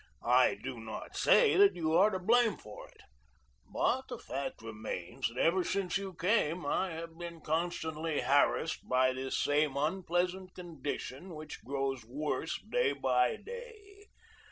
[0.25, 3.01] I do not say that you are to blame for it,
[3.71, 9.13] but the fact remains that ever since you came I have been constantly harassed by
[9.13, 14.07] this same unpleasant condition which grows worse day by day.